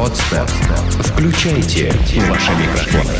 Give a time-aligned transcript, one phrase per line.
[0.00, 0.46] Подстер.
[1.04, 1.92] Включайте
[2.26, 3.12] ваши микрофоны.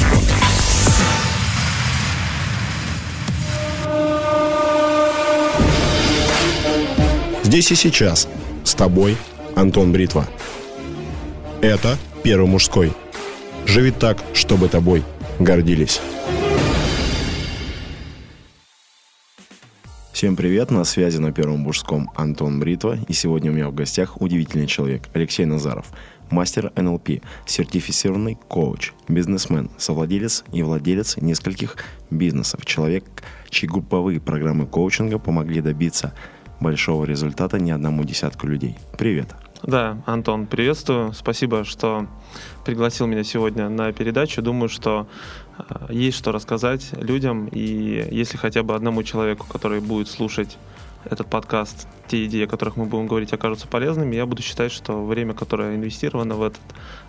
[7.42, 8.28] Здесь и сейчас.
[8.64, 9.18] С тобой
[9.56, 10.26] Антон Бритва.
[11.60, 12.94] Это Первый мужской.
[13.66, 15.04] Живи так, чтобы тобой
[15.38, 16.00] гордились.
[20.20, 24.20] Всем привет, на связи на Первом мужском Антон Бритва, и сегодня у меня в гостях
[24.20, 25.86] удивительный человек Алексей Назаров,
[26.30, 31.76] мастер НЛП, сертифицированный коуч, бизнесмен, совладелец и владелец нескольких
[32.10, 33.04] бизнесов, человек,
[33.48, 36.14] чьи групповые программы коучинга помогли добиться
[36.60, 38.76] большого результата не одному десятку людей.
[38.98, 39.34] Привет.
[39.62, 41.12] Да, Антон, приветствую.
[41.12, 42.06] Спасибо, что
[42.64, 44.40] пригласил меня сегодня на передачу.
[44.40, 45.06] Думаю, что
[45.58, 50.56] э, есть что рассказать людям, и если хотя бы одному человеку, который будет слушать
[51.04, 55.04] этот подкаст, те идеи, о которых мы будем говорить, окажутся полезными, я буду считать, что
[55.04, 56.60] время, которое инвестировано в этот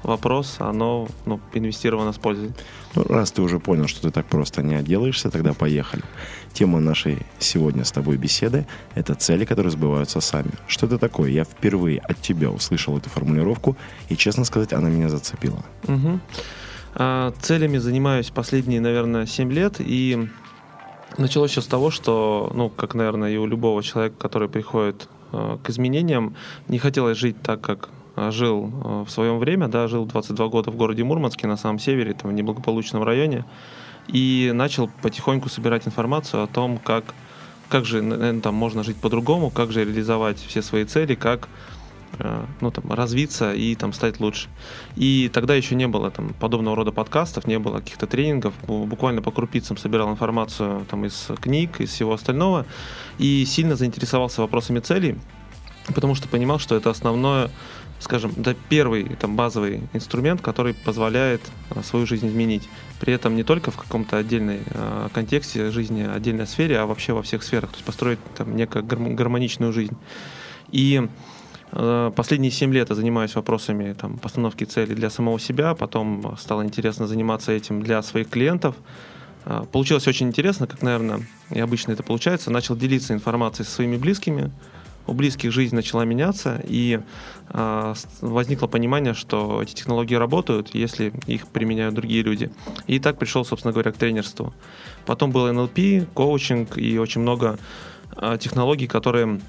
[0.04, 2.52] вопрос, оно ну, инвестировано с пользой.
[2.96, 6.04] Ну, раз ты уже понял, что ты так просто не отделаешься, тогда поехали.
[6.54, 10.52] Тема нашей сегодня с тобой беседы– это цели, которые сбываются сами.
[10.68, 11.30] Что это такое?
[11.30, 13.76] Я впервые от тебя услышал эту формулировку,
[14.10, 15.64] и, честно сказать, она меня зацепила.
[15.88, 16.20] Угу.
[17.42, 20.28] Целями занимаюсь последние, наверное, 7 лет, и
[21.18, 25.58] Началось все с того, что, ну, как, наверное, и у любого человека, который приходит э,
[25.62, 26.36] к изменениям,
[26.70, 30.72] не хотелось жить так, как э, жил э, в своем время, да, жил 22 года
[30.72, 33.44] в городе Мурманске, на самом севере, там, в неблагополучном районе,
[34.08, 37.14] и начал потихоньку собирать информацию о том, как,
[37.68, 41.50] как же, наверное, там можно жить по-другому, как же реализовать все свои цели, как
[42.62, 44.50] ну, там, развиться и там, стать лучше.
[44.96, 48.54] И тогда еще не было там, подобного рода подкастов, не было каких-то тренингов.
[48.68, 52.66] Буквально по крупицам собирал информацию там, из книг, из всего остального.
[53.18, 55.18] И сильно заинтересовался вопросами целей,
[55.94, 57.50] потому что понимал, что это основное,
[58.00, 62.68] скажем, да, первый там, базовый инструмент, который позволяет э, свою жизнь изменить.
[63.00, 67.22] При этом не только в каком-то отдельной э, контексте жизни, отдельной сфере, а вообще во
[67.22, 67.72] всех сферах.
[67.72, 69.98] То есть построить там, некую гармоничную жизнь.
[70.72, 71.08] И Э,
[71.72, 77.08] последние 7 лет я занимаюсь вопросами там, постановки целей для самого себя, потом стало интересно
[77.08, 78.76] заниматься этим для своих клиентов.
[79.46, 82.52] Э, получилось очень интересно, как, наверное, и обычно это получается.
[82.52, 84.52] Начал делиться информацией со своими близкими,
[85.08, 87.00] у близких жизнь начала меняться, и
[87.50, 92.52] э, возникло понимание, что эти технологии работают, если их применяют другие люди.
[92.88, 94.54] И так пришел, собственно говоря, к тренерству.
[95.06, 97.58] Потом был НЛП, коучинг и очень много
[98.16, 99.42] э, технологий, которые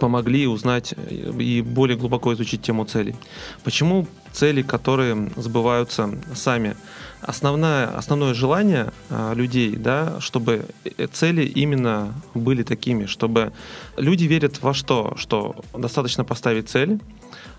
[0.00, 0.94] помогли узнать
[1.38, 3.16] и более глубоко изучить тему целей.
[3.64, 6.76] Почему цели, которые сбываются сами?
[7.20, 13.52] Основное, основное желание а, людей, да, чтобы э, цели именно были такими, чтобы
[13.96, 15.14] люди верят во что?
[15.16, 17.00] Что достаточно поставить цель,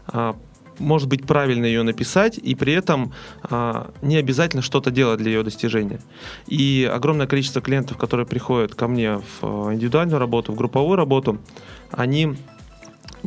[0.08, 0.36] а,
[0.80, 3.14] может быть правильно ее написать, и при этом
[3.44, 6.00] а, не обязательно что-то делать для ее достижения.
[6.48, 11.40] И огромное количество клиентов, которые приходят ко мне в а, индивидуальную работу, в групповую работу,
[11.92, 12.36] они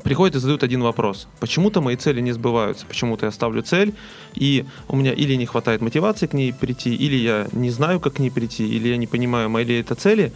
[0.03, 1.29] приходят и задают один вопрос.
[1.41, 2.87] Почему-то мои цели не сбываются.
[2.87, 3.95] Почему-то я ставлю цель,
[4.35, 8.15] и у меня или не хватает мотивации к ней прийти, или я не знаю, как
[8.15, 10.33] к ней прийти, или я не понимаю, мои ли это цели.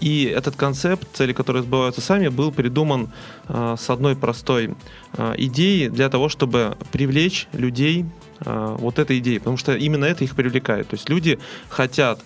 [0.00, 3.10] И этот концепт, цели, которые сбываются сами, был придуман
[3.48, 4.74] э, с одной простой
[5.16, 8.04] э, идеей для того, чтобы привлечь людей
[8.44, 10.88] э, вот этой идеей, потому что именно это их привлекает.
[10.88, 11.38] То есть люди
[11.68, 12.20] хотят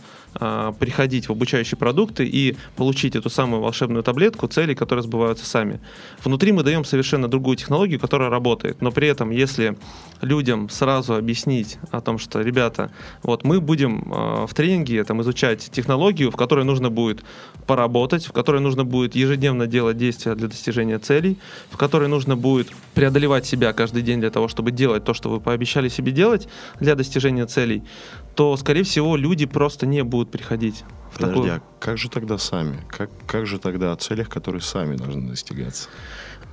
[0.79, 5.81] приходить в обучающие продукты и получить эту самую волшебную таблетку целей, которые сбываются сами.
[6.23, 9.77] Внутри мы даем совершенно другую технологию, которая работает, но при этом, если
[10.21, 12.91] людям сразу объяснить о том, что, ребята,
[13.23, 17.23] вот мы будем э, в тренинге там, изучать технологию, в которой нужно будет
[17.67, 21.39] поработать, в которой нужно будет ежедневно делать действия для достижения целей,
[21.71, 25.41] в которой нужно будет преодолевать себя каждый день для того, чтобы делать то, что вы
[25.41, 26.49] пообещали себе делать
[26.81, 27.83] для достижения целей,
[28.39, 30.85] то, скорее всего, люди просто не будут приходить.
[31.11, 31.55] В Подожди, такую...
[31.57, 32.85] а как же тогда сами?
[32.87, 35.89] Как, как же тогда о целях, которые сами должны достигаться?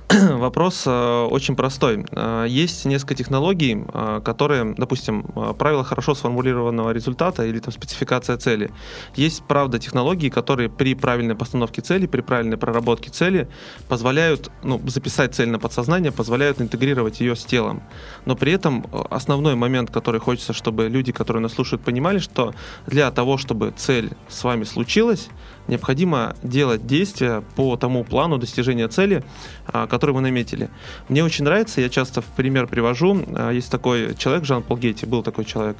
[0.38, 2.04] Вопрос э, очень простой.
[2.12, 5.22] Э, есть несколько технологий, э, которые, допустим,
[5.58, 8.70] правила хорошо сформулированного результата или там спецификация цели.
[9.16, 13.48] Есть, правда, технологии, которые при правильной постановке цели, при правильной проработке цели
[13.88, 17.82] позволяют ну, записать цель на подсознание, позволяют интегрировать ее с телом.
[18.26, 22.54] Но при этом основной момент, который хочется, чтобы люди, которые нас слушают, понимали, что
[22.86, 25.28] для того, чтобы цель с вами случилась,
[25.68, 29.24] необходимо делать действия по тому плану достижения цели,
[29.66, 30.70] а, который вы наметили.
[31.08, 35.22] Мне очень нравится, я часто в пример привожу, а, есть такой человек, Жан-Пол Гетти, был
[35.22, 35.76] такой человек,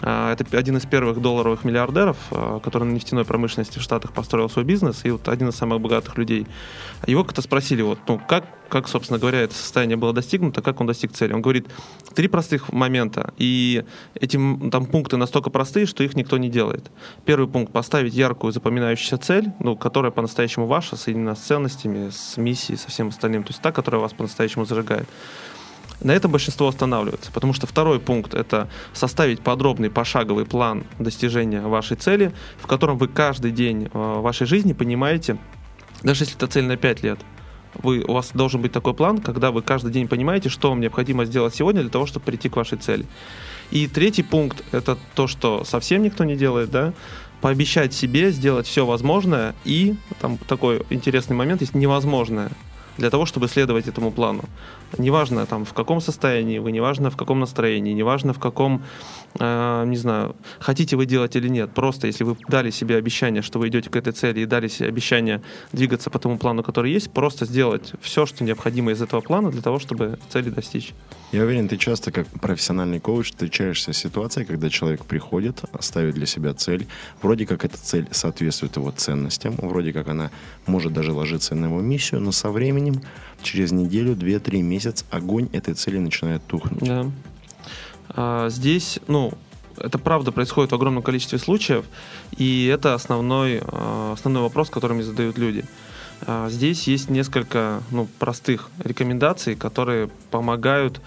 [0.00, 4.64] это один из первых долларовых миллиардеров, а, который на нефтяной промышленности в Штатах построил свой
[4.64, 6.46] бизнес, и вот один из самых богатых людей.
[7.06, 10.86] Его как-то спросили, вот, ну, как, как, собственно говоря, это состояние было достигнуто, как он
[10.86, 11.32] достиг цели.
[11.32, 11.66] Он говорит,
[12.14, 13.84] три простых момента, и
[14.14, 14.38] эти
[14.70, 16.90] там пункты настолько простые, что их никто не делает.
[17.24, 22.78] Первый пункт— поставить яркую запоминающуюся цель, ну, которая по-настоящему ваша, соединена с ценностями, с миссией,
[22.78, 25.08] со всем остальным, то есть та, которая вас по-настоящему зажигает.
[26.00, 31.96] На этом большинство останавливается, потому что второй пункт— это составить подробный пошаговый план достижения вашей
[31.96, 35.38] цели, в котором вы каждый день э, вашей жизни понимаете,
[36.02, 37.18] даже если это цель на 5 лет,
[37.74, 41.24] вы, у вас должен быть такой план, когда вы каждый день понимаете, что вам необходимо
[41.24, 43.04] сделать сегодня для того, чтобы прийти к вашей цели.
[43.70, 46.92] И третий пункт— это то, что совсем никто не делает, да,
[47.40, 52.50] пообещать себе сделать все возможное и, там такой интересный момент есть, невозможное
[52.96, 54.44] для того, чтобы следовать этому плану.
[54.96, 58.82] Неважно, там, в каком состоянии вы, неважно, в каком настроении, неважно, в каком,
[59.38, 61.70] э, не знаю, хотите вы делать или нет.
[61.74, 64.88] Просто если вы дали себе обещание, что вы идете к этой цели и дали себе
[64.88, 65.42] обещание
[65.72, 69.60] двигаться по тому плану, который есть, просто сделать все, что необходимо из этого плана для
[69.60, 70.94] того, чтобы цели достичь.
[71.32, 76.24] Я уверен, ты часто как профессиональный коуч встречаешься с ситуацией, когда человек приходит, ставит для
[76.24, 76.86] себя цель.
[77.20, 80.30] Вроде как эта цель соответствует его ценностям, вроде как она
[80.66, 83.02] может даже ложиться на его миссию, но со временем,
[83.42, 86.82] через неделю, две, три месяца, огонь этой цели начинает тухнуть.
[86.82, 87.06] Да.
[88.10, 89.32] А, здесь, ну,
[89.80, 91.84] это правда происходит в огромном количестве случаев,
[92.36, 95.64] и это основной, а, основной вопрос, который мне задают люди.
[96.26, 101.00] А, здесь есть несколько ну, простых рекомендаций, которые помогают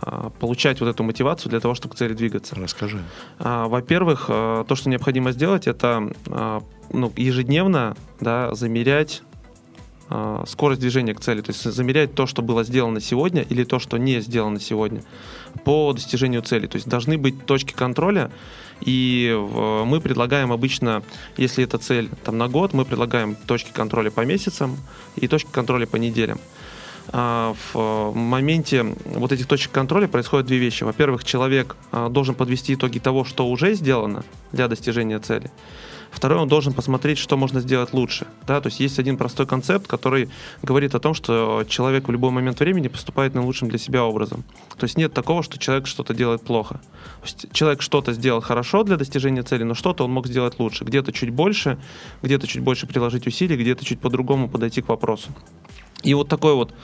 [0.00, 2.54] а, получать вот эту мотивацию для того, чтобы к цели двигаться.
[2.54, 3.02] Расскажи.
[3.38, 6.12] Во-первых, то, что необходимо сделать, это
[6.92, 9.22] ну, ежедневно да, замерять
[10.46, 13.96] скорость движения к цели, то есть замерять то, что было сделано сегодня или то, что
[13.96, 15.02] не сделано сегодня
[15.64, 16.66] по достижению цели.
[16.66, 18.30] То есть должны быть точки контроля,
[18.80, 19.34] и
[19.86, 21.02] мы предлагаем обычно,
[21.36, 24.76] если это цель там, на год, мы предлагаем точки контроля по месяцам
[25.16, 26.38] и точки контроля по неделям.
[27.08, 30.84] А, в моменте вот этих точек контроля происходят две вещи.
[30.84, 35.50] Во-первых, человек а, должен подвести итоги того, что уже сделано для достижения цели.
[36.12, 38.26] Второе, он должен посмотреть, что можно сделать лучше.
[38.46, 38.60] Да?
[38.60, 40.28] То есть есть один простой концепт, который
[40.62, 44.44] говорит о том, что человек в любой момент времени поступает наилучшим для себя образом.
[44.76, 46.74] То есть нет такого, что человек что-то делает плохо.
[46.74, 50.84] То есть человек что-то сделал хорошо для достижения цели, но что-то он мог сделать лучше.
[50.84, 51.78] Где-то чуть больше,
[52.22, 55.30] где-то чуть больше приложить усилий, где-то чуть по-другому подойти к вопросу.
[56.02, 56.74] И вот такой вот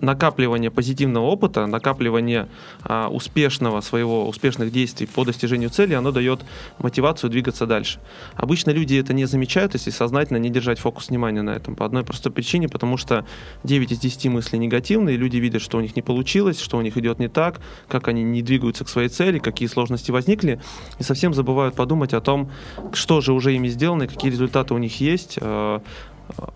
[0.00, 2.48] накапливание позитивного опыта, накапливание
[2.82, 6.40] а, успешного своего, успешных действий по достижению цели, оно дает
[6.78, 8.00] мотивацию двигаться дальше.
[8.34, 11.74] Обычно люди это не замечают, если сознательно не держать фокус внимания на этом.
[11.74, 13.26] По одной простой причине, потому что
[13.64, 16.96] 9 из 10 мыслей негативные, люди видят, что у них не получилось, что у них
[16.96, 20.60] идет не так, как они не двигаются к своей цели, какие сложности возникли,
[20.98, 22.50] и совсем забывают подумать о том,
[22.92, 25.82] что же уже ими сделано, какие результаты у них есть, а,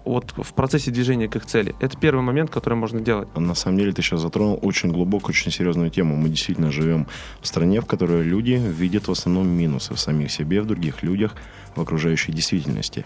[0.05, 1.75] вот в процессе движения к их цели.
[1.81, 3.29] Это первый момент, который можно делать.
[3.37, 6.17] На самом деле ты сейчас затронул очень глубокую, очень серьезную тему.
[6.17, 7.07] Мы действительно живем
[7.41, 11.35] в стране, в которой люди видят в основном минусы в самих себе, в других людях,
[11.75, 13.05] в окружающей действительности.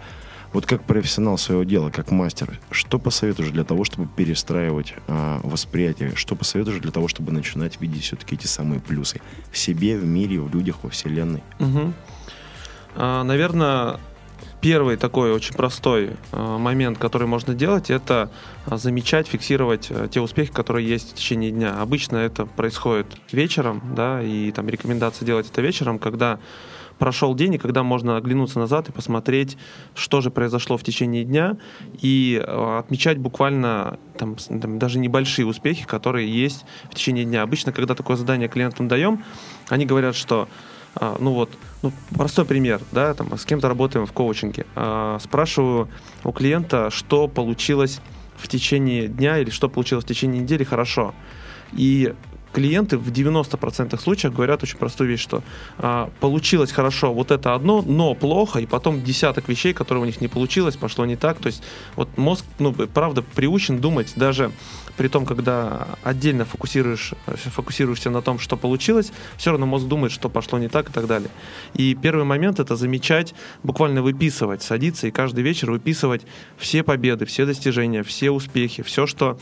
[0.53, 6.15] Вот как профессионал своего дела, как мастер, что посоветуешь для того, чтобы перестраивать э, восприятие?
[6.15, 9.21] Что посоветуешь для того, чтобы начинать видеть все-таки эти самые плюсы
[9.51, 11.43] в себе, в мире, в людях, во Вселенной?
[11.59, 11.93] Угу.
[12.95, 13.99] А, наверное,
[14.61, 18.31] Первый такой очень простой э, момент, который можно делать, это
[18.67, 21.81] э, замечать, фиксировать э, те успехи, которые есть в течение дня.
[21.81, 26.41] Обычно это происходит вечером, да, и там рекомендация делать это вечером, когда
[26.99, 29.59] прошел день, и когда можно оглянуться назад и посмотреть,
[29.95, 31.59] что же произошло в течение дня,
[32.01, 37.43] и отмечать буквально там, там, даже небольшие успехи, которые есть в течение дня.
[37.43, 39.23] Обычно, когда такое задание клиентам даем,
[39.69, 40.49] они говорят, что
[40.99, 41.51] а, ну вот,
[41.83, 44.67] ну, простой пример, да, там, с кем-то работаем в коучинге.
[44.75, 45.89] А, спрашиваю
[46.25, 48.01] у клиента, что получилось
[48.37, 51.15] в течение дня или что получилось в течение недели хорошо.
[51.73, 52.15] И
[52.57, 55.43] клиенты в 90% случаев говорят очень простую вещь, что
[55.77, 60.23] а, получилось хорошо вот это одно, но плохо, и потом десяток вещей, которые у них
[60.23, 61.39] не получилось, пошло не так.
[61.39, 61.63] То есть
[61.97, 64.53] вот мозг, ну, правда, приучен думать даже
[64.97, 70.31] при том, когда отдельно фокусируешь, фокусируешься на том, что получилось, все равно мозг думает, что
[70.31, 71.29] пошло не так и так далее.
[71.75, 73.35] И первый момент это замечать,
[73.65, 76.23] буквально выписывать, садиться и каждый вечер выписывать
[76.57, 79.39] все победы, все достижения, все успехи, все, что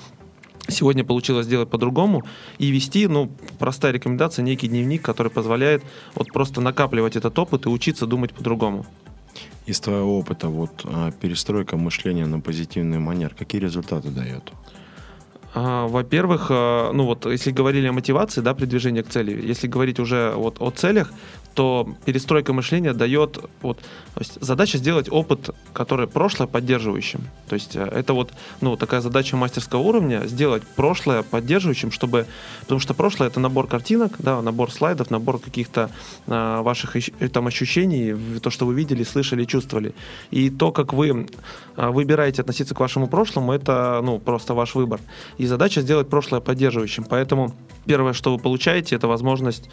[0.69, 2.25] сегодня получилось сделать по-другому
[2.59, 5.83] и вести, ну, простая рекомендация, некий дневник, который позволяет
[6.15, 8.87] вот просто накапливать этот опыт и учиться думать по-другому.
[9.67, 14.53] Из твоего опыта, вот а, перестройка мышления на позитивный манер, какие результаты дает?
[15.55, 19.67] А, во-первых, а, ну вот, если говорили о мотивации, да, при движении к цели, если
[19.67, 21.13] говорить уже вот о целях,
[21.55, 27.21] то перестройка мышления дает вот, то есть задача сделать опыт, который прошлое поддерживающим.
[27.49, 32.27] То есть э, это вот ну, такая задача мастерского уровня, сделать прошлое поддерживающим, чтобы,
[32.61, 35.91] потому что прошлое это набор картинок, да, набор слайдов, набор каких-то
[36.27, 36.97] а, ваших
[37.33, 39.95] там ощущений, то, что вы видели, слышали, чувствовали.
[40.31, 41.27] И то, как вы
[41.77, 45.01] а, выбираете относиться к вашему прошлому, это ну, просто ваш выбор.
[45.39, 47.05] И задача сделать прошлое поддерживающим.
[47.05, 47.55] Поэтому
[47.87, 49.71] первое, что вы получаете, это возможность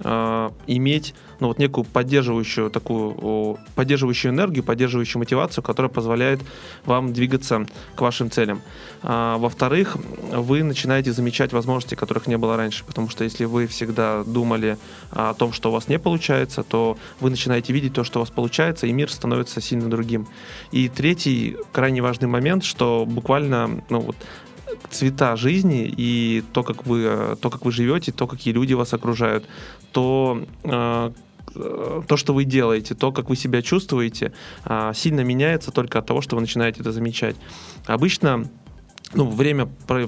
[0.00, 6.40] э, иметь ну, вот некую поддерживающую такую поддерживающую энергию, поддерживающую мотивацию, которая позволяет
[6.84, 8.62] вам двигаться к вашим целям.
[9.02, 9.96] А, во-вторых,
[10.32, 14.78] вы начинаете замечать возможности, которых не было раньше, потому что если вы всегда думали
[15.10, 18.30] о том, что у вас не получается, то вы начинаете видеть то, что у вас
[18.30, 20.26] получается, и мир становится сильно другим.
[20.72, 24.16] И третий крайне важный момент, что буквально ну, вот,
[24.90, 29.44] цвета жизни и то, как вы, то, как вы живете, то, какие люди вас окружают,
[29.92, 31.10] то э,
[32.08, 34.32] то, что вы делаете, то, как вы себя чувствуете,
[34.64, 37.36] э, сильно меняется только от того, что вы начинаете это замечать.
[37.86, 38.48] Обычно
[39.14, 39.66] ну, время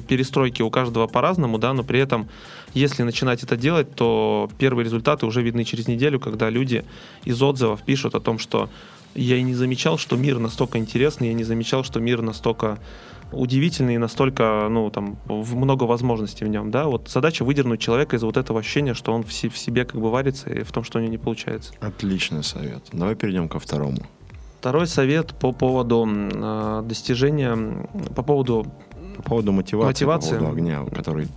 [0.08, 2.28] перестройки у каждого по-разному, да, но при этом,
[2.74, 6.84] если начинать это делать, то первые результаты уже видны через неделю, когда люди
[7.24, 8.68] из отзывов пишут о том, что
[9.14, 12.78] я и не замечал, что мир настолько интересный, я не замечал, что мир настолько
[13.32, 18.22] удивительный и настолько, ну, там, много возможностей в нем, да, вот задача выдернуть человека из
[18.22, 21.00] вот этого ощущения, что он в, себе как бы варится и в том, что у
[21.02, 21.72] него не получается.
[21.80, 22.84] Отличный совет.
[22.92, 23.98] Давай перейдем ко второму.
[24.60, 27.56] Второй совет по поводу э, достижения,
[28.14, 28.66] по поводу
[29.16, 30.32] по поводу мотивации, мотивации.
[30.32, 31.28] по поводу огня, который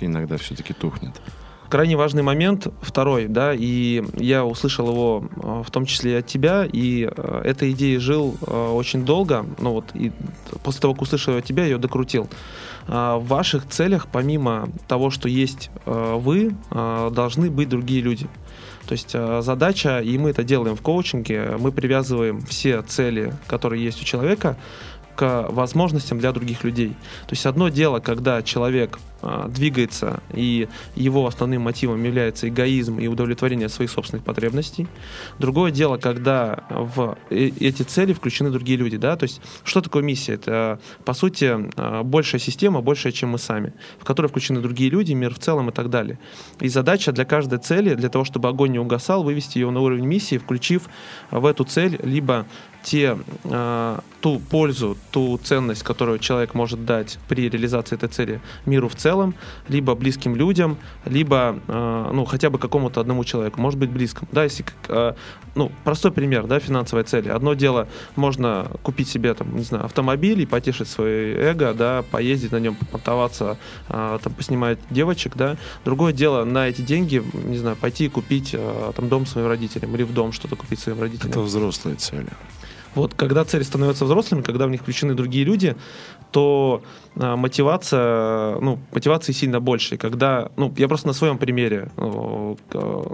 [0.00, 1.20] иногда все-таки тухнет
[1.68, 6.26] крайне важный момент, второй, да, и я услышал его э, в том числе и от
[6.26, 10.12] тебя, и э, этой идеей жил э, очень долго, ну вот, и
[10.62, 12.28] после того, как услышал ее от тебя, ее докрутил.
[12.88, 18.28] В ваших целях, помимо того, что есть вы, должны быть другие люди.
[18.86, 24.00] То есть задача, и мы это делаем в коучинге, мы привязываем все цели, которые есть
[24.00, 24.56] у человека,
[25.16, 26.90] к возможностям для других людей.
[27.26, 29.15] То есть одно дело, когда человек а,
[29.48, 34.86] двигается, и его основным мотивом является эгоизм и удовлетворение своих собственных потребностей.
[35.38, 38.96] Другое дело, когда в э, эти цели включены другие люди.
[38.96, 39.16] Да?
[39.16, 40.34] То есть что такое миссия?
[40.34, 45.12] Это, по сути, а, большая система, большая, чем мы сами, в которой включены другие люди,
[45.12, 46.18] мир в целом и так далее.
[46.60, 50.06] И задача для каждой цели, для того, чтобы огонь не угасал, вывести ее на уровень
[50.06, 50.88] миссии, включив
[51.30, 52.46] в эту цель либо
[52.86, 58.88] те, э, ту пользу, ту ценность, которую человек может дать при реализации этой цели миру
[58.88, 59.15] в целом,
[59.68, 64.28] либо близким людям, либо э, ну, хотя бы какому-то одному человеку, может быть, близкому.
[64.32, 65.14] Да, если, э,
[65.54, 67.28] ну, простой пример, да, финансовой цели.
[67.28, 72.52] Одно дело, можно купить себе, там, не знаю, автомобиль и потешить свое эго, да, поездить
[72.52, 73.56] на нем, попонтоваться,
[73.88, 75.56] э, там, поснимать девочек, да.
[75.84, 79.94] Другое дело, на эти деньги, не знаю, пойти и купить э, там дом своим родителям
[79.94, 81.30] или в дом что-то купить своим родителям.
[81.30, 82.28] Это взрослые цели.
[82.96, 85.76] Вот когда цели становятся взрослыми, когда в них включены другие люди,
[86.32, 86.82] то
[87.14, 89.98] а, мотивация, ну, мотивации сильно больше.
[89.98, 92.58] Когда, ну, я просто на своем примере, ну,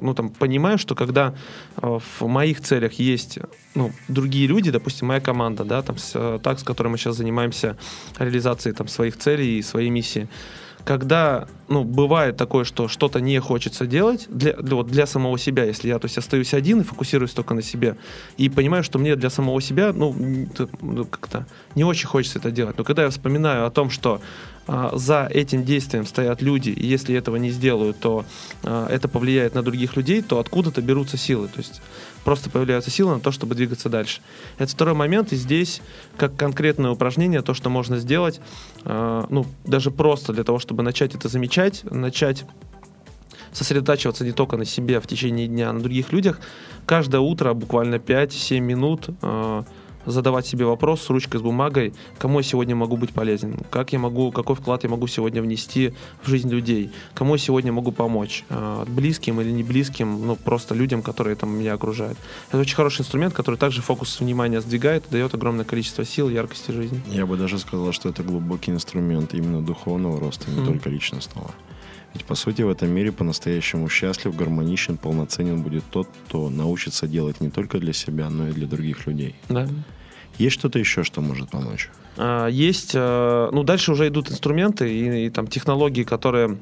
[0.00, 1.34] ну там, понимаю, что когда
[1.76, 3.40] а, в моих целях есть,
[3.74, 7.76] ну, другие люди, допустим, моя команда, да, там, с, так, с которой мы сейчас занимаемся
[8.18, 10.28] реализацией, там, своих целей и своей миссии,
[10.84, 15.64] когда, ну, бывает такое, что что-то не хочется делать для, для, вот для самого себя,
[15.64, 17.96] если я, то есть, остаюсь один и фокусируюсь только на себе,
[18.36, 20.14] и понимаю, что мне для самого себя, ну,
[20.80, 22.78] ну как-то не очень хочется это делать.
[22.78, 24.20] Но когда я вспоминаю о том, что
[24.66, 28.24] а, за этим действием стоят люди, и если этого не сделают, то
[28.62, 31.48] а, это повлияет на других людей, то откуда-то берутся силы.
[31.48, 31.82] То есть
[32.24, 34.20] просто появляются силы на то, чтобы двигаться дальше.
[34.58, 35.82] Это второй момент, и здесь,
[36.16, 38.40] как конкретное упражнение, то, что можно сделать,
[38.84, 42.44] э, ну, даже просто для того, чтобы начать это замечать, начать
[43.52, 46.40] сосредотачиваться не только на себе в течение дня, а на других людях,
[46.86, 49.62] каждое утро буквально 5-7 минут э,
[50.06, 53.98] задавать себе вопрос с ручкой, с бумагой, кому я сегодня могу быть полезен, как я
[53.98, 58.44] могу, какой вклад я могу сегодня внести в жизнь людей, кому я сегодня могу помочь,
[58.48, 62.18] э, близким или не близким, ну просто людям, которые там меня окружают.
[62.48, 67.00] Это очень хороший инструмент, который также фокус внимания сдвигает, дает огромное количество сил, яркости жизни.
[67.08, 70.66] Я бы даже сказал, что это глубокий инструмент именно духовного роста, не mm-hmm.
[70.66, 71.50] только личностного.
[72.14, 77.40] Ведь, по сути, в этом мире по-настоящему счастлив, гармоничен, полноценен будет тот, кто научится делать
[77.40, 79.34] не только для себя, но и для других людей.
[79.48, 79.66] Да.
[80.38, 81.90] Есть что-то еще, что может помочь?
[82.16, 82.92] А, есть.
[82.94, 86.58] А, ну, дальше уже идут инструменты и, и там технологии, которые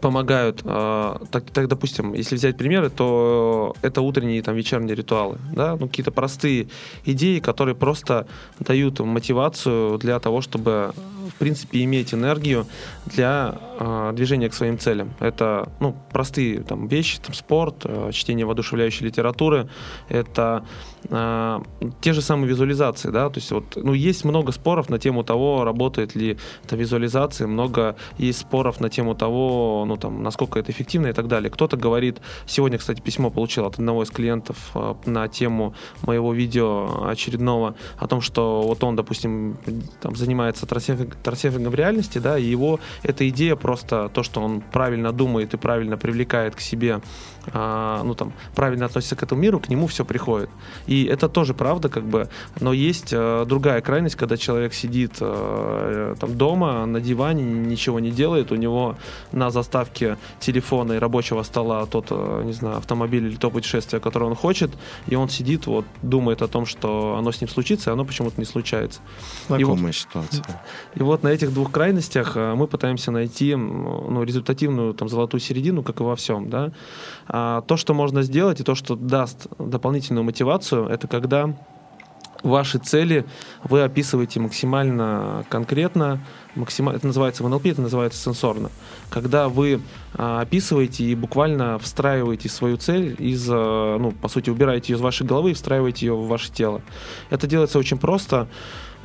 [0.00, 5.76] помогают, э, так, так, допустим, если взять примеры, то это утренние, там, вечерние ритуалы, да,
[5.76, 6.68] ну, какие-то простые
[7.04, 8.26] идеи, которые просто
[8.58, 10.94] дают мотивацию для того, чтобы
[11.30, 12.66] в принципе, иметь энергию
[13.06, 15.14] для э, движения к своим целям.
[15.20, 19.68] Это ну, простые там, вещи, там, спорт, э, чтение воодушевляющей литературы,
[20.08, 20.64] это
[21.08, 21.60] э,
[22.00, 23.10] те же самые визуализации.
[23.10, 23.28] Да?
[23.28, 27.96] То есть вот, ну, есть много споров на тему того, работает ли эта визуализация, много
[28.18, 31.50] есть споров на тему того, ну, там, насколько это эффективно и так далее.
[31.50, 37.06] Кто-то говорит, сегодня, кстати, письмо получил от одного из клиентов э, на тему моего видео
[37.06, 39.56] очередного о том, что вот он, допустим,
[40.00, 44.60] там, занимается трассефинг, трассефингом в реальности, да, и его эта идея просто то, что он
[44.60, 47.00] правильно думает и правильно привлекает к себе
[47.52, 50.50] а, ну там правильно относится к этому миру, к нему все приходит.
[51.04, 52.28] Это тоже правда, как бы,
[52.60, 58.10] но есть э, другая крайность, когда человек сидит э, там дома на диване, ничего не
[58.10, 58.96] делает, у него
[59.32, 64.26] на заставке телефона и рабочего стола тот, э, не знаю, автомобиль или то путешествие, которое
[64.26, 64.70] он хочет,
[65.06, 68.40] и он сидит, вот, думает о том, что оно с ним случится, и оно почему-то
[68.40, 69.00] не случается.
[69.48, 70.44] Знакомая и ситуация.
[70.94, 76.00] И вот на этих двух крайностях мы пытаемся найти ну, результативную там золотую середину, как
[76.00, 76.72] и во всем, да.
[77.34, 81.54] А то, что можно сделать, и то, что даст дополнительную мотивацию, это когда
[82.42, 83.24] ваши цели
[83.64, 86.20] вы описываете максимально конкретно,
[86.54, 88.70] максимально, это называется в НЛП, это называется сенсорно.
[89.08, 89.80] Когда вы
[90.14, 95.00] а, описываете и буквально встраиваете свою цель из, а, ну, по сути, убираете ее из
[95.00, 96.82] вашей головы и встраиваете ее в ваше тело.
[97.30, 98.48] Это делается очень просто.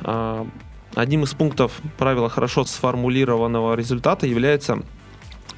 [0.02, 0.46] А,
[0.94, 4.82] одним из пунктов правила хорошо сформулированного результата является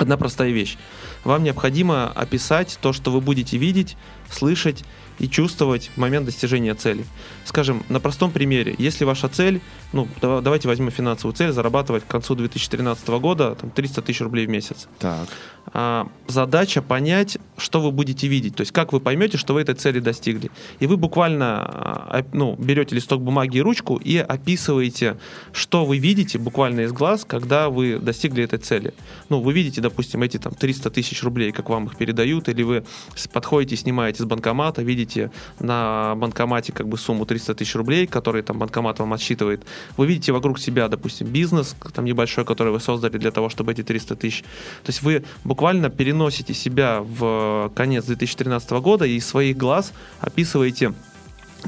[0.01, 0.77] одна простая вещь.
[1.25, 3.97] Вам необходимо описать то, что вы будете видеть,
[4.31, 4.85] слышать
[5.21, 7.05] и чувствовать момент достижения цели.
[7.45, 9.61] Скажем, на простом примере, если ваша цель,
[9.93, 14.51] ну, давайте возьмем финансовую цель, зарабатывать к концу 2013 года там, 300 тысяч рублей в
[14.51, 14.89] месяц.
[14.99, 15.29] Так.
[15.73, 19.75] А, задача понять, что вы будете видеть, то есть как вы поймете, что вы этой
[19.75, 20.51] цели достигли.
[20.81, 25.19] И вы буквально а, ну, берете листок бумаги и ручку и описываете,
[25.53, 28.95] что вы видите буквально из глаз, когда вы достигли этой цели.
[29.29, 32.85] Ну, вы видите, допустим, эти там 300 тысяч рублей, как вам их передают, или вы
[33.33, 35.10] подходите, снимаете с банкомата, видите
[35.59, 39.63] на банкомате как бы сумму 300 тысяч рублей, которые там банкомат вам отсчитывает.
[39.97, 43.83] Вы видите вокруг себя, допустим, бизнес там небольшой, который вы создали для того, чтобы эти
[43.83, 44.43] 300 тысяч.
[44.85, 50.95] То есть вы буквально переносите себя в конец 2013 года и из своих глаз описываете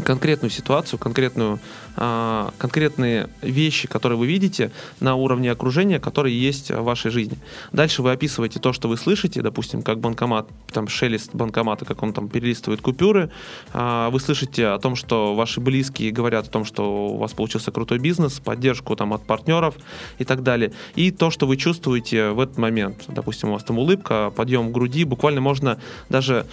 [0.04, 1.60] конкретную ситуацию, конкретную
[1.94, 7.38] конкретные вещи, которые вы видите на уровне окружения, которые есть в вашей жизни.
[7.72, 12.12] Дальше вы описываете то, что вы слышите, допустим, как банкомат, там шелест банкомата, как он
[12.12, 13.30] там перелистывает купюры.
[13.72, 17.70] А, вы слышите о том, что ваши близкие говорят о том, что у вас получился
[17.72, 19.74] крутой бизнес, поддержку там от партнеров
[20.18, 20.72] и так далее.
[20.94, 23.04] И то, что вы чувствуете в этот момент.
[23.08, 25.04] Допустим, у вас там улыбка, подъем груди.
[25.04, 25.78] Буквально можно
[26.08, 26.46] даже,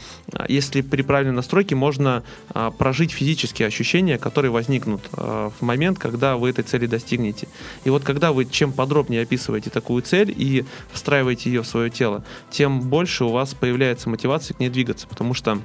[0.47, 6.49] если при правильной настройке, можно а, прожить физические ощущения, которые возникнут в момент, когда вы
[6.49, 7.47] этой цели достигнете.
[7.83, 12.23] И вот когда вы чем подробнее описываете такую цель и встраиваете ее в свое тело,
[12.49, 15.59] тем больше у вас появляется мотивация к ней двигаться, потому что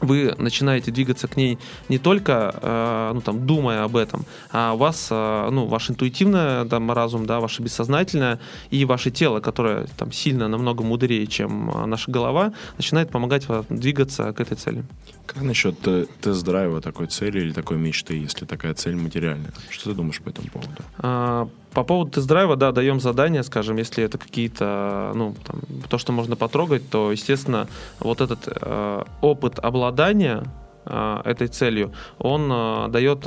[0.00, 4.76] вы начинаете двигаться к ней не только, э, ну, там, думая об этом, а у
[4.76, 8.38] вас, э, ну, ваш интуитивный там, разум, да, ваше бессознательное
[8.70, 13.64] и ваше тело, которое там сильно намного мудрее, чем э, наша голова, начинает помогать вам
[13.68, 14.84] двигаться к этой цели.
[15.26, 15.76] Как насчет
[16.20, 19.52] тест-драйва такой цели или такой мечты, если такая цель материальная?
[19.70, 20.70] Что ты думаешь по этому поводу?
[20.98, 25.60] А, по поводу тест-драйва, да, даем задание, скажем, если это какие-то, ну, там,
[25.90, 27.68] то, что можно потрогать, то, естественно,
[28.00, 30.44] вот этот э, опыт обладания
[30.86, 33.26] э, этой целью, он э, дает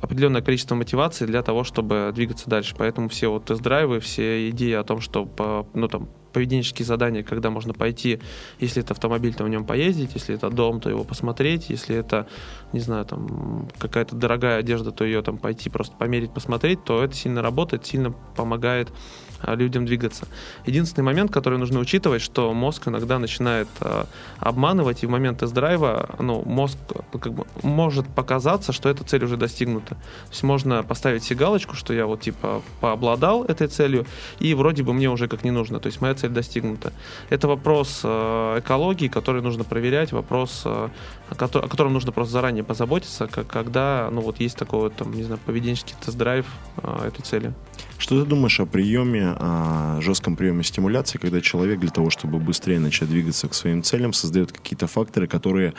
[0.00, 2.76] определенное количество мотивации для того, чтобы двигаться дальше.
[2.78, 5.28] Поэтому все вот тест-драйвы, все идеи о том, что
[5.74, 8.20] ну, там, поведенческие задания, когда можно пойти,
[8.60, 12.26] если это автомобиль, то в нем поездить, если это дом, то его посмотреть, если это,
[12.72, 17.14] не знаю, там какая-то дорогая одежда, то ее там пойти просто померить, посмотреть, то это
[17.14, 18.92] сильно работает, сильно помогает
[19.42, 20.26] людям двигаться.
[20.66, 24.04] Единственный момент, который нужно учитывать, что мозг иногда начинает э,
[24.38, 26.78] обманывать, и в момент тест-драйва ну, мозг
[27.12, 29.94] как бы, может показаться, что эта цель уже достигнута.
[29.94, 34.06] То есть можно поставить себе галочку, что я вот типа пообладал этой целью,
[34.38, 35.80] и вроде бы мне уже как не нужно.
[35.80, 36.92] То есть моя цель достигнута.
[37.30, 40.88] Это вопрос э, экологии, который нужно проверять, вопрос, э,
[41.30, 45.40] о котором нужно просто заранее позаботиться, как, когда ну, вот есть такой там, не знаю,
[45.44, 46.46] поведенческий тест-драйв
[46.78, 47.52] э, этой цели.
[47.98, 52.78] Что ты думаешь о приеме, о жестком приеме стимуляции, когда человек для того, чтобы быстрее
[52.78, 55.74] начать двигаться к своим целям, создает какие-то факторы, которые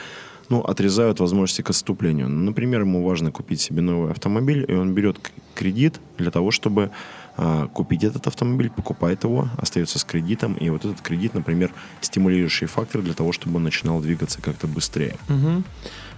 [0.50, 2.28] ну, отрезают возможности к отступлению.
[2.28, 5.16] Например, ему важно купить себе новый автомобиль, и он берет
[5.54, 6.90] кредит для того, чтобы
[7.36, 12.66] э, купить этот автомобиль, покупает его, остается с кредитом, и вот этот кредит, например, стимулирующий
[12.66, 15.16] фактор для того, чтобы он начинал двигаться как-то быстрее.
[15.28, 15.62] Угу.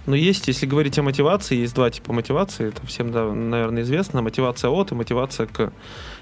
[0.05, 2.69] Но есть, если говорить о мотивации, есть два типа мотивации.
[2.69, 4.21] Это всем, да, наверное, известно.
[4.21, 5.71] Мотивация от и мотивация к.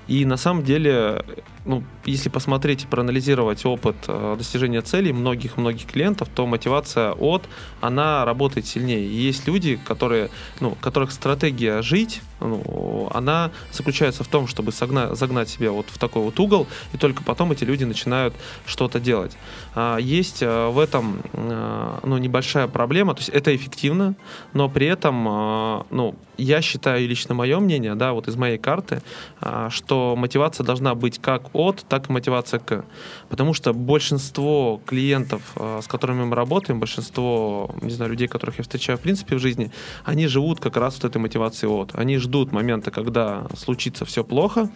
[0.07, 1.23] И на самом деле,
[1.65, 7.43] ну, если посмотреть и проанализировать опыт э, достижения целей многих-многих клиентов, то мотивация от,
[7.81, 9.05] она работает сильнее.
[9.05, 15.15] И есть люди, которые, ну, которых стратегия жить, ну, она заключается в том, чтобы согна-
[15.15, 18.33] загнать себя вот в такой вот угол, и только потом эти люди начинают
[18.65, 19.37] что-то делать.
[19.75, 24.15] А, есть э, в этом э, ну, небольшая проблема, то есть это эффективно,
[24.53, 25.23] но при этом,
[25.89, 29.01] ну, я считаю, лично мое мнение, да, вот из моей карты,
[29.69, 32.83] что мотивация должна быть как от, так и мотивация к.
[33.29, 38.63] Потому что большинство клиентов, э, с которыми мы работаем, большинство, не знаю, людей, которых я
[38.63, 39.71] встречаю в принципе в жизни,
[40.03, 41.95] они живут как раз вот этой мотивацией от.
[41.95, 44.69] Они ждут момента, когда случится все плохо,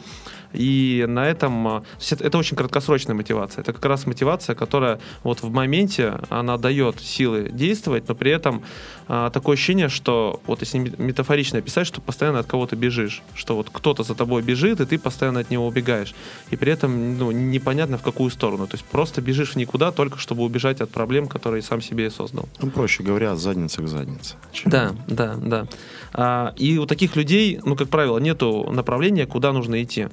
[0.54, 1.84] и на этом...
[2.10, 3.62] Это очень краткосрочная мотивация.
[3.62, 8.64] Это как раз мотивация, которая вот в моменте, она дает силы действовать, но при этом
[9.08, 13.70] а, такое ощущение, что вот если метафорично описать, что постоянно от кого-то бежишь, что вот
[13.72, 16.14] кто-то за тобой бежит, и ты постоянно от него убегаешь.
[16.50, 18.68] И при этом ну, непонятно в какую сторону.
[18.68, 22.48] То есть просто бежишь в никуда, только чтобы убежать от проблем, которые сам себе создал.
[22.62, 24.36] Ну, проще говоря, задница к заднице.
[24.52, 24.72] Чем...
[24.72, 25.68] Да, да, да.
[26.14, 30.06] А, и у таких людей, ну, как правило, нету направления, куда нужно идти.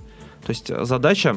[0.45, 1.37] То есть задача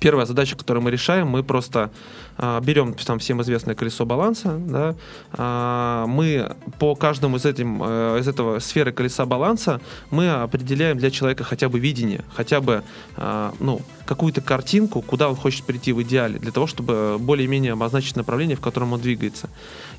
[0.00, 1.90] первая задача, которую мы решаем, мы просто
[2.38, 4.94] берем там всем известное колесо баланса, да,
[5.32, 11.10] а, мы по каждому из, этим, э, из этого сферы колеса баланса мы определяем для
[11.10, 12.82] человека хотя бы видение, хотя бы
[13.16, 18.16] а, ну, какую-то картинку, куда он хочет прийти в идеале, для того, чтобы более-менее обозначить
[18.16, 19.50] направление, в котором он двигается.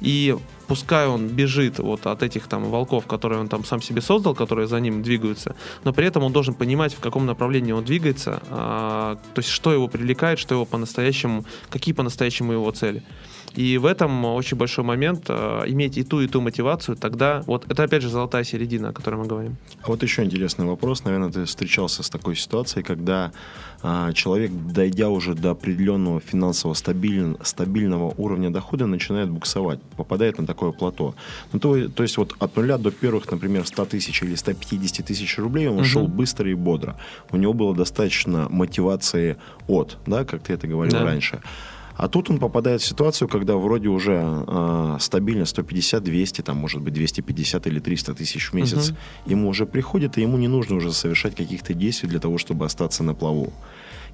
[0.01, 0.35] И
[0.67, 4.67] пускай он бежит вот от этих там волков, которые он там сам себе создал, которые
[4.67, 9.17] за ним двигаются, но при этом он должен понимать, в каком направлении он двигается, а,
[9.33, 13.03] то есть что его привлекает, что его по-настоящему, какие по-настоящему его цели.
[13.55, 17.65] И в этом очень большой момент э, иметь и ту, и ту мотивацию, тогда вот
[17.69, 19.57] это опять же золотая середина, о которой мы говорим.
[19.81, 21.03] А вот еще интересный вопрос.
[21.03, 23.31] Наверное, ты встречался с такой ситуацией, когда
[23.81, 30.45] э, человек, дойдя уже до определенного финансово стабиль, стабильного уровня дохода, начинает буксовать, попадает на
[30.45, 31.15] такое плато.
[31.51, 35.37] Ну, то, то есть вот от нуля до первых, например, 100 тысяч или 150 тысяч
[35.37, 35.85] рублей он угу.
[35.85, 36.95] шел быстро и бодро.
[37.31, 39.37] У него было достаточно мотивации
[39.67, 41.03] от, да, как ты это говорил да.
[41.03, 41.41] раньше.
[41.99, 46.81] А тут он попадает в ситуацию, когда вроде уже э, стабильно 150, 200, там, может
[46.81, 48.89] быть, 250 или 300 тысяч в месяц.
[48.89, 48.97] Угу.
[49.31, 53.03] Ему уже приходит, и ему не нужно уже совершать каких-то действий для того, чтобы остаться
[53.03, 53.51] на плаву.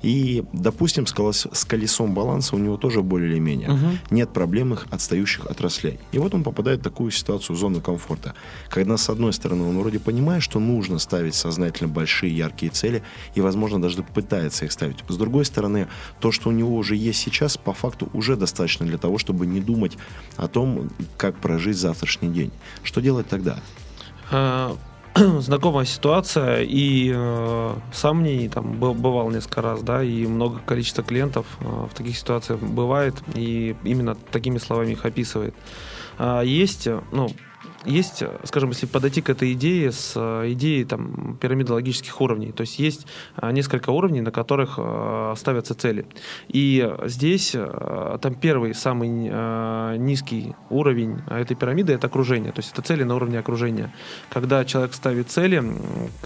[0.02, 3.88] И, допустим, с, колес, с колесом баланса у него тоже более или менее угу.
[4.12, 6.00] нет проблем их отстающих отраслей.
[6.12, 8.34] И вот он попадает в такую ситуацию, зону комфорта,
[8.70, 13.04] когда, с одной стороны, он вроде понимает, что нужно ставить сознательно большие яркие цели,
[13.36, 14.98] и, возможно, даже пытается их ставить.
[15.08, 15.88] С другой стороны,
[16.20, 19.60] то, что у него уже есть сейчас, по факту уже достаточно для того, чтобы не
[19.60, 19.98] думать
[20.38, 22.52] о том, как прожить завтрашний день.
[22.84, 23.60] Что делать тогда?
[25.40, 31.46] Знакомая ситуация, и э, сам не там бывал несколько раз, да, и много количества клиентов
[31.62, 35.56] э, в таких ситуациях бывает, и именно такими словами их описывает.
[36.18, 37.30] А есть, ну,
[37.86, 42.62] есть, скажем, если подойти к этой идее с э, идеей там, пирамиды логических уровней, то
[42.62, 46.06] есть есть э, несколько уровней, на которых э, ставятся цели.
[46.48, 47.56] И здесь
[48.22, 49.10] там первый, самый
[49.98, 53.94] низкий уровень этой пирамиды– это окружение, то есть это цели на уровне окружения.
[54.30, 55.64] Когда человек ставит цели,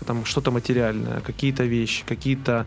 [0.05, 2.65] там что-то материальное, какие-то вещи, какие-то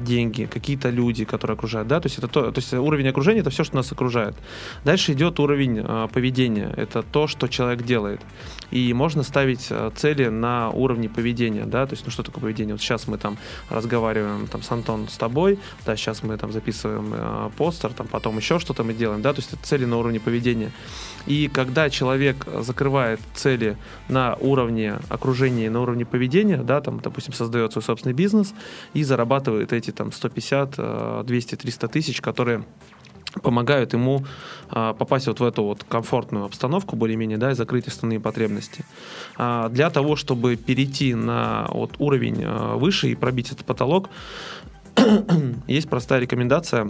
[0.00, 3.50] деньги, какие-то люди, которые окружают, да, то есть это то, то есть уровень окружения– это
[3.50, 4.34] все, что нас окружает.
[4.84, 8.20] Дальше идет уровень поведения, это то, что человек делает делает.
[8.70, 12.74] И можно ставить э, цели на уровне поведения, да, то есть, ну что такое поведение?
[12.74, 13.38] Вот сейчас мы там
[13.70, 18.36] разговариваем там с Антон с тобой, да, сейчас мы там записываем э, постер, там потом
[18.36, 20.70] еще что-то мы делаем, да, то есть это цели на уровне поведения.
[21.26, 23.76] И когда человек закрывает цели
[24.08, 28.54] на уровне окружения, на уровне поведения, да, там, допустим, создает свой собственный бизнес
[28.94, 32.64] и зарабатывает эти там 150, 200, 300 тысяч, которые
[33.42, 34.24] помогают ему
[34.70, 38.84] а, попасть вот в эту вот комфортную обстановку более-менее, да, и закрыть основные потребности.
[39.36, 44.10] А, для того, чтобы перейти на вот уровень а, выше и пробить этот потолок,
[45.66, 46.88] есть простая рекомендация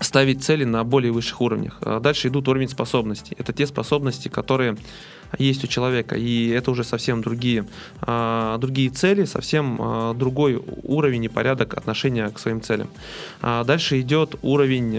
[0.00, 1.78] ставить цели на более высших уровнях.
[2.00, 3.36] Дальше идут уровень способностей.
[3.38, 4.78] Это те способности, которые
[5.38, 6.16] есть у человека.
[6.16, 7.66] И это уже совсем другие,
[8.02, 12.88] а, другие цели, совсем а, другой уровень и порядок отношения к своим целям.
[13.42, 14.98] А дальше идет уровень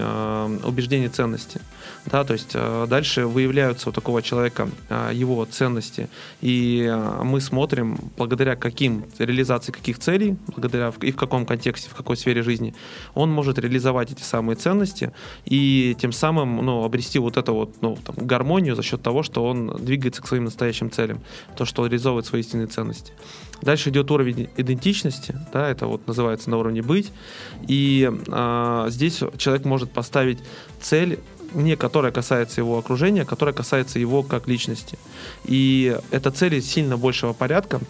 [0.64, 1.62] убеждений ценности.
[2.06, 2.56] Да, то есть
[2.88, 4.70] дальше выявляются у такого человека
[5.12, 6.10] его ценности.
[6.42, 6.92] И
[7.24, 12.42] мы смотрим, благодаря каким реализации каких целей, благодаря и в каком контексте, в какой сфере
[12.42, 12.74] жизни,
[13.14, 15.12] он может реализовать эти самые ценности
[15.46, 19.46] и тем самым ну, обрести вот эту вот ну, там, гармонию за счет того, что
[19.46, 21.20] он двигается к своим настоящим целям,
[21.56, 23.14] то, что реализовывает свои истинные ценности.
[23.62, 27.12] Дальше идет уровень идентичности, да, это вот называется на уровне быть,
[27.68, 30.40] и а, здесь человек может поставить
[30.80, 31.20] цель
[31.54, 34.98] не которая касается его окружения, которая касается его как личности.
[35.44, 37.82] И это цели сильно большего порядка,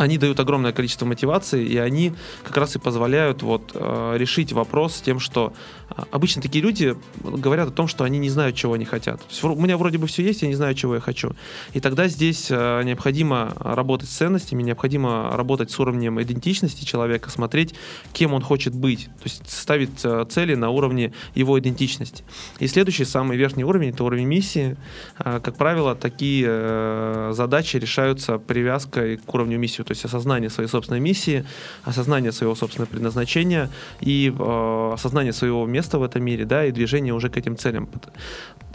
[0.00, 4.96] они дают огромное количество мотивации, и они как раз и позволяют вот, э, решить вопрос
[4.96, 5.52] с тем, что
[5.90, 9.20] э, обычно такие люди говорят о том, что они не знают, чего они хотят.
[9.28, 11.32] есть, у меня вроде бы все есть, я не знаю, чего я хочу.
[11.74, 17.74] И тогда здесь э, необходимо работать с ценностями, необходимо работать с уровнем идентичности человека, смотреть,
[18.14, 22.24] кем он хочет быть, то есть ставить э, цели на уровне его идентичности.
[22.58, 24.78] И следующий, самый верхний уровень, это уровень миссии.
[25.18, 31.44] Как правило, такие задачи решаются привязкой к уровню миссии то есть осознание своей собственной миссии,
[31.82, 37.12] осознание своего собственного предназначения и э, осознание своего места в этом мире, да, и движение
[37.12, 37.88] уже к этим целям.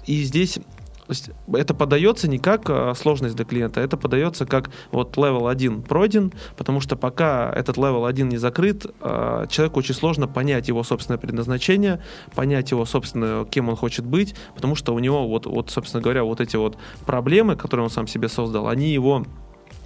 [0.07, 0.59] И здесь
[1.07, 5.49] то есть это подается не как э, сложность для клиента, это подается как вот level
[5.49, 10.67] 1 пройден, потому что пока этот level 1 не закрыт, э, человеку очень сложно понять
[10.67, 12.01] его собственное предназначение,
[12.33, 16.23] понять его собственно, кем он хочет быть, потому что у него вот, вот собственно говоря,
[16.23, 19.23] вот эти вот проблемы, которые он сам себе создал, они его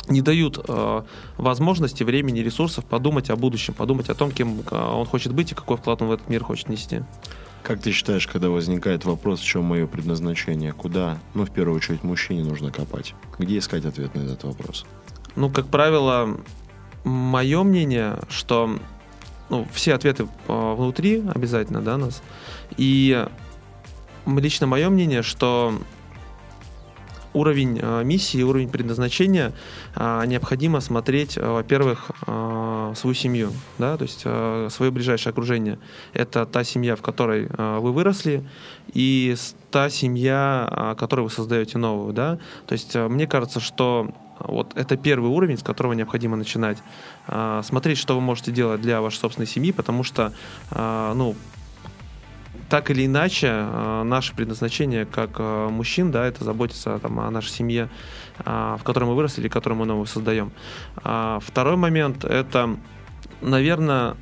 [0.09, 1.01] не дают э,
[1.37, 5.55] возможности, времени, ресурсов подумать о будущем, подумать о том, кем э, он хочет быть и
[5.55, 7.03] какой вклад он в этот мир хочет нести.
[7.63, 12.03] Как ты считаешь, когда возникает вопрос, в чем мое предназначение, куда, ну, в первую очередь,
[12.03, 13.13] мужчине нужно копать?
[13.37, 14.85] Где искать ответ на этот вопрос?
[15.35, 16.37] Ну, как правило,
[17.03, 18.79] мое мнение, что
[19.49, 22.21] ну, все ответы э, внутри обязательно, да, нас.
[22.77, 23.25] И
[24.25, 25.73] лично мое мнение, что
[27.33, 29.53] уровень э, миссии, уровень предназначения
[29.95, 32.11] э, необходимо смотреть, э, во-первых,
[32.95, 35.77] свою семью, да, то есть свое ближайшее окружение.
[36.13, 38.43] Это та семья, в которой вы выросли,
[38.93, 39.35] и
[39.71, 42.39] та семья, которую вы создаете новую, да.
[42.65, 46.77] То есть мне кажется, что вот это первый уровень, с которого необходимо начинать.
[47.63, 50.33] Смотреть, что вы можете делать для вашей собственной семьи, потому что,
[50.71, 51.35] ну,
[52.69, 57.49] так или иначе, э, наше предназначение как э, мужчин, да, это заботиться там, о нашей
[57.49, 57.89] семье,
[58.45, 60.51] э, в которой мы выросли, или которую мы новую создаем.
[61.03, 62.77] А второй момент— это,
[63.41, 64.15] наверное,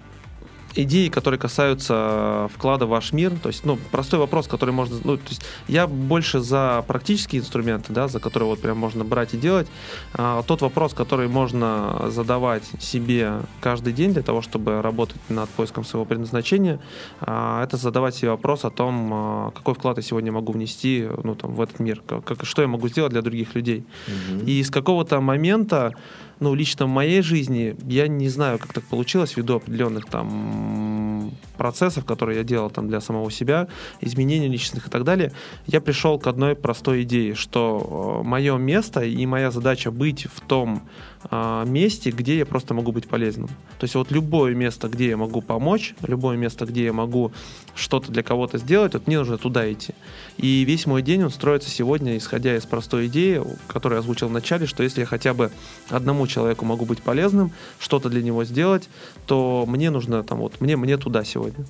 [0.76, 3.32] идеи, которые касаются вклада в ваш мир.
[3.42, 4.98] То есть, ну, простой вопрос, который можно...
[5.04, 9.34] Ну, то есть я больше за практические инструменты, да, за которые вот прям можно брать
[9.34, 9.68] и делать.
[10.14, 15.84] А, тот вопрос, который можно задавать себе каждый день для того, чтобы работать над поиском
[15.84, 16.80] своего предназначения,
[17.22, 21.36] а, это задавать себе вопрос о том, а, какой вклад я сегодня могу внести ну,
[21.36, 23.86] там, в этот мир, как, что я могу сделать для других людей.
[24.08, 24.46] Угу.
[24.46, 25.94] И с какого-то момента
[26.40, 32.06] ну, лично в моей жизни, я не знаю, как так получилось, ввиду определенных там процессов,
[32.06, 33.68] которые я делал там для самого себя,
[34.02, 35.32] изменений личностных и так далее,
[35.66, 40.42] я пришел к одной простой идее, что э, мое место и моя задача быть в
[40.42, 40.84] том
[41.32, 43.48] месте, где я просто могу быть полезным.
[43.80, 47.32] То есть вот любое место, где я могу помочь, любое место, где я могу
[47.76, 49.94] что-то для кого-то сделать, вот мне нужно туда идти.
[50.38, 54.32] И весь мой день, он строится сегодня, исходя из простой идеи, которую я озвучил в
[54.32, 55.52] начале, что если я хотя бы
[55.90, 58.90] одному человеку могу быть полезным, что-то для него сделать,
[59.26, 61.66] то мне нужно там вот, мне, мне туда сегодня.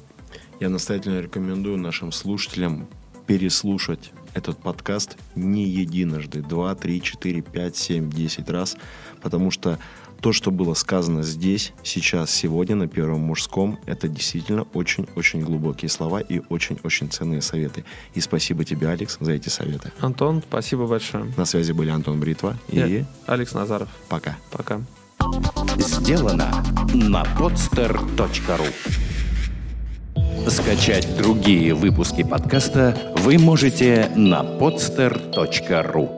[0.60, 2.88] Я настоятельно рекомендую нашим слушателям
[3.28, 8.78] переслушать этот подкаст не единожды, два, три, четыре, пять, семь, десять раз,
[9.28, 9.78] потому что
[10.22, 16.22] то, что было сказано здесь, сейчас, сегодня на Первом мужском, это действительно очень-очень глубокие слова
[16.22, 17.84] и очень-очень ценные советы.
[18.14, 19.92] И спасибо тебе, Алекс, за эти советы.
[20.00, 21.26] Антон, спасибо большое.
[21.36, 22.80] На связи были Антон Бритва и...
[22.80, 23.06] и...
[23.26, 23.90] Алекс Назаров.
[24.08, 24.38] Пока.
[24.50, 24.82] Пока.
[25.78, 26.64] Сделано
[26.94, 28.74] на podster.ru
[30.50, 36.17] Скачать другие выпуски подкаста вы можете на podster.ru